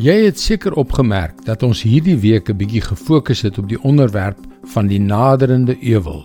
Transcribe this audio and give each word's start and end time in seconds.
Jy 0.00 0.14
het 0.24 0.38
seker 0.40 0.72
opgemerk 0.80 1.42
dat 1.44 1.60
ons 1.66 1.82
hierdie 1.84 2.16
week 2.16 2.48
'n 2.48 2.56
bietjie 2.56 2.80
gefokus 2.80 3.42
het 3.44 3.58
op 3.58 3.68
die 3.68 3.80
onderwerp 3.84 4.38
van 4.72 4.86
die 4.86 5.00
naderende 5.00 5.76
ewel, 5.80 6.24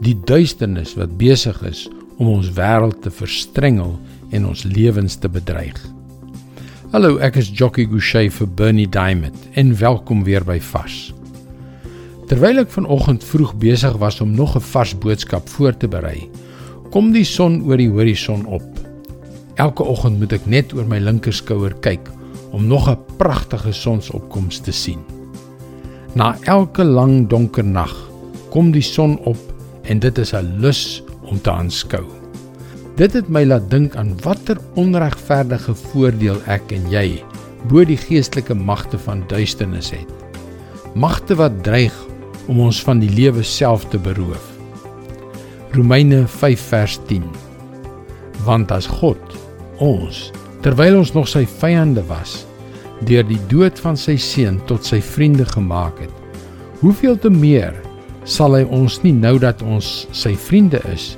die 0.00 0.16
duisternis 0.24 0.96
wat 0.98 1.16
besig 1.18 1.62
is 1.62 1.88
om 2.18 2.26
ons 2.26 2.50
wêreld 2.50 3.02
te 3.02 3.10
verstrengel 3.10 3.98
en 4.30 4.46
ons 4.46 4.64
lewens 4.64 5.14
te 5.14 5.28
bedreig. 5.28 5.78
Hallo, 6.90 7.18
ek 7.18 7.36
is 7.36 7.50
Jockey 7.54 7.84
Gouchee 7.84 8.30
vir 8.30 8.48
Bernie 8.48 8.88
Diamond 8.88 9.38
en 9.52 9.78
welkom 9.78 10.24
weer 10.24 10.44
by 10.44 10.58
Vars. 10.60 11.14
Terwyl 12.26 12.58
ek 12.58 12.70
vanoggend 12.70 13.24
vroeg 13.24 13.54
besig 13.54 13.96
was 13.96 14.20
om 14.20 14.34
nog 14.34 14.56
'n 14.56 14.60
vars 14.60 14.98
boodskap 14.98 15.48
voor 15.48 15.76
te 15.76 15.88
berei, 15.88 16.28
kom 16.90 17.12
die 17.12 17.24
son 17.24 17.62
oor 17.62 17.76
die 17.76 17.90
horison 17.90 18.46
op. 18.46 18.66
Elke 19.54 19.84
oggend 19.84 20.18
moet 20.18 20.32
ek 20.32 20.46
net 20.46 20.74
oor 20.74 20.86
my 20.86 20.98
linkerskouer 20.98 21.74
kyk 21.80 22.10
om 22.52 22.66
nog 22.66 22.88
'n 22.88 22.98
pragtige 23.16 23.72
sonsopkoms 23.72 24.58
te 24.58 24.72
sien. 24.72 25.00
Na 26.12 26.36
elke 26.44 26.84
lang 26.84 27.28
donker 27.28 27.64
nag 27.64 28.10
kom 28.50 28.70
die 28.70 28.84
son 28.84 29.18
op 29.18 29.40
en 29.82 29.98
dit 29.98 30.18
is 30.18 30.32
'n 30.32 30.58
lus 30.60 31.02
om 31.22 31.40
te 31.40 31.50
aanskou. 31.50 32.04
Dit 32.96 33.12
het 33.12 33.28
my 33.28 33.44
laat 33.44 33.70
dink 33.70 33.96
aan 33.96 34.12
watter 34.22 34.58
onregverdige 34.74 35.74
voordeel 35.74 36.36
ek 36.46 36.72
en 36.72 36.90
jy 36.90 37.22
bo 37.70 37.84
die 37.84 37.96
geestelike 37.96 38.54
magte 38.54 38.98
van 38.98 39.24
duisternis 39.30 39.90
het. 39.90 40.08
Magte 40.94 41.34
wat 41.34 41.62
dreig 41.64 41.94
om 42.46 42.60
ons 42.60 42.82
van 42.82 42.98
die 42.98 43.10
lewe 43.10 43.42
self 43.42 43.88
te 43.88 43.98
beroof. 43.98 44.50
Romeine 45.72 46.26
5 46.28 46.60
vers 46.60 46.98
10. 47.06 47.24
Want 48.44 48.70
as 48.70 48.86
God 48.86 49.18
ons 49.78 50.30
terwyl 50.62 50.98
ons 50.98 51.12
nog 51.12 51.28
sy 51.28 51.46
vyande 51.46 52.04
was, 52.06 52.42
deur 53.08 53.24
die 53.26 53.40
dood 53.50 53.78
van 53.82 53.98
sy 53.98 54.16
seun 54.20 54.60
tot 54.68 54.86
sy 54.86 55.00
vriende 55.02 55.46
gemaak 55.48 55.98
het. 56.02 56.12
Hoeveel 56.82 57.18
te 57.18 57.30
meer 57.30 57.74
sal 58.28 58.56
hy 58.58 58.62
ons 58.70 59.00
nie 59.02 59.14
nou 59.14 59.36
dat 59.42 59.62
ons 59.62 60.06
sy 60.14 60.34
vriende 60.38 60.80
is, 60.92 61.16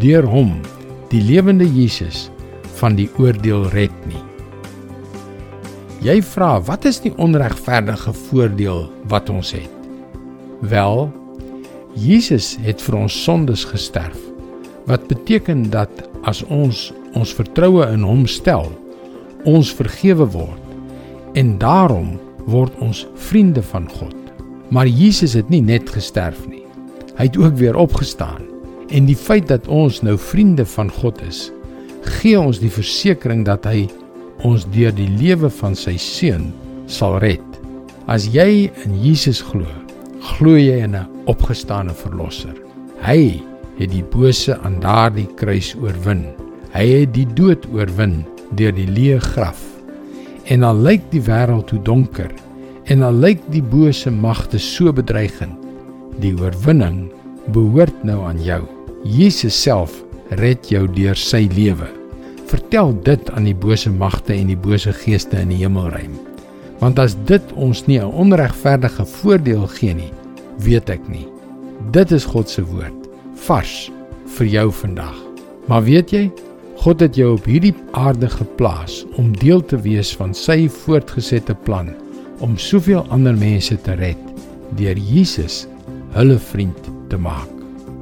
deur 0.00 0.26
hom, 0.28 0.54
die 1.12 1.22
lewende 1.24 1.68
Jesus, 1.68 2.28
van 2.80 2.96
die 2.98 3.08
oordeel 3.20 3.68
red 3.72 3.94
nie. 4.08 4.20
Jy 6.02 6.18
vra, 6.32 6.56
wat 6.66 6.88
is 6.88 6.98
die 7.04 7.12
onregverdige 7.22 8.12
voordeel 8.26 8.88
wat 9.12 9.30
ons 9.30 9.52
het? 9.54 9.70
Wel, 10.66 11.06
Jesus 11.94 12.56
het 12.64 12.82
vir 12.82 12.96
ons 13.04 13.14
sondes 13.24 13.62
gesterf. 13.68 14.18
Wat 14.88 15.04
beteken 15.06 15.68
dat 15.70 15.90
as 16.26 16.42
ons 16.50 16.90
ons 17.14 17.34
vertroue 17.36 17.84
in 17.92 18.02
hom 18.08 18.24
stel, 18.26 18.70
ons 19.46 19.70
vergewe 19.76 20.26
word 20.32 20.71
en 21.38 21.58
daarom 21.58 22.18
word 22.46 22.74
ons 22.82 23.06
vriende 23.28 23.62
van 23.62 23.88
God. 23.88 24.16
Maar 24.72 24.88
Jesus 24.88 25.36
het 25.36 25.48
nie 25.52 25.62
net 25.62 25.90
gesterf 25.90 26.46
nie. 26.48 26.64
Hy 27.16 27.28
het 27.28 27.36
ook 27.36 27.56
weer 27.60 27.76
opgestaan. 27.76 28.48
En 28.92 29.06
die 29.08 29.16
feit 29.16 29.48
dat 29.48 29.68
ons 29.68 30.02
nou 30.02 30.16
vriende 30.18 30.64
van 30.68 30.90
God 30.90 31.20
is, 31.24 31.50
gee 32.20 32.40
ons 32.40 32.60
die 32.60 32.72
versekering 32.72 33.44
dat 33.46 33.64
hy 33.68 33.86
ons 34.44 34.66
deur 34.74 34.92
die 34.96 35.08
lewe 35.20 35.50
van 35.60 35.76
sy 35.78 35.94
seun 36.00 36.50
sal 36.90 37.18
red. 37.22 37.44
As 38.10 38.26
jy 38.34 38.68
in 38.84 38.96
Jesus 39.00 39.40
glo, 39.44 39.68
glo 40.36 40.56
jy 40.58 40.82
in 40.84 40.96
'n 40.96 41.06
opgestane 41.26 41.94
verlosser. 41.94 42.54
Hy 43.00 43.40
het 43.78 43.90
die 43.90 44.02
bose 44.02 44.58
aan 44.58 44.80
daardie 44.80 45.28
kruis 45.36 45.74
oorwin. 45.80 46.26
Hy 46.74 46.86
het 46.86 47.14
die 47.14 47.26
dood 47.26 47.66
oorwin 47.72 48.24
deur 48.54 48.72
die 48.72 48.88
leë 48.88 49.20
graf. 49.20 49.71
En 50.52 50.66
al 50.68 50.76
lyk 50.84 51.04
die 51.08 51.22
wêreld 51.24 51.70
hoe 51.72 51.80
donker 51.86 52.32
en 52.92 53.04
al 53.06 53.16
lyk 53.24 53.40
die 53.54 53.62
bose 53.64 54.10
magte 54.12 54.58
so 54.60 54.92
bedreigend, 54.92 55.54
die 56.20 56.34
oorwinning 56.36 57.06
behoort 57.54 58.02
nou 58.04 58.18
aan 58.28 58.40
jou. 58.42 58.60
Jesus 59.08 59.56
self 59.56 59.94
red 60.42 60.68
jou 60.68 60.82
deur 60.92 61.16
sy 61.16 61.46
lewe. 61.54 61.88
Vertel 62.50 62.92
dit 63.06 63.30
aan 63.32 63.48
die 63.48 63.56
bose 63.56 63.88
magte 63.94 64.34
en 64.34 64.50
die 64.52 64.58
bose 64.58 64.92
geeste 64.92 65.40
in 65.40 65.54
die 65.54 65.62
hemelruim. 65.62 66.18
Want 66.82 67.00
as 67.00 67.16
dit 67.30 67.54
ons 67.56 67.86
nie 67.86 68.00
'n 68.02 68.12
onregverdige 68.12 69.06
voordeel 69.06 69.66
gee 69.78 69.94
nie, 69.94 70.12
weet 70.58 70.90
ek 70.90 71.08
nie. 71.08 71.28
Dit 71.92 72.12
is 72.12 72.24
God 72.24 72.50
se 72.50 72.62
woord, 72.62 73.08
vars 73.46 73.90
vir 74.36 74.46
jou 74.46 74.70
vandag. 74.70 75.16
Maar 75.68 75.82
weet 75.82 76.10
jy, 76.10 76.30
God 76.82 76.98
het 76.98 77.14
jou 77.14 77.36
op 77.36 77.44
hierdie 77.46 77.74
aarde 77.94 78.26
geplaas 78.26 79.04
om 79.20 79.28
deel 79.38 79.60
te 79.70 79.78
wees 79.84 80.08
van 80.18 80.32
sy 80.34 80.64
voortgesette 80.82 81.54
plan 81.62 81.92
om 82.42 82.56
soveel 82.58 83.04
ander 83.14 83.36
mense 83.38 83.76
te 83.86 83.94
red 84.00 84.18
deur 84.80 84.98
Jesus 84.98 85.60
hulle 86.16 86.40
vriend 86.42 86.88
te 87.12 87.20
maak. 87.22 87.46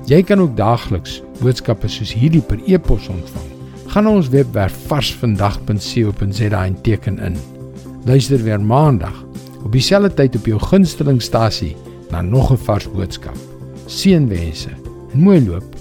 Jy 0.08 0.22
kan 0.24 0.40
ook 0.40 0.54
daagliks 0.56 1.18
boodskappe 1.42 1.90
soos 1.92 2.14
hierdie 2.16 2.40
per 2.40 2.62
e-pos 2.64 3.10
ontvang. 3.12 3.50
Gaan 3.92 4.08
na 4.08 4.14
ons 4.16 4.30
webwerf 4.32 4.78
varsvandag.co.za 4.88 6.62
en 6.64 6.80
teken 6.80 7.20
in. 7.28 7.36
Luister 8.08 8.40
weer 8.46 8.64
maandag 8.64 9.18
op 9.60 9.74
dieselfde 9.76 10.14
tyd 10.22 10.40
op 10.40 10.48
jou 10.48 10.62
gunstelingstasie 10.70 11.74
na 12.08 12.24
nog 12.24 12.48
'n 12.52 12.64
vars 12.64 12.88
boodskap. 12.88 13.36
Seënwense 13.86 14.72
en 15.12 15.20
mooi 15.20 15.44
loop 15.44 15.79